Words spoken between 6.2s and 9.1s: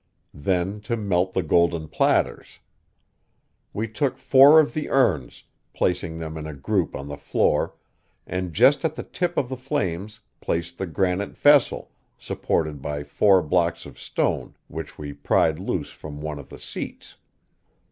in a group on the floor, and just at the